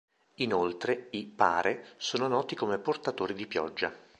[0.37, 3.93] Inoltre, i Pare sono noti come portatori di pioggia.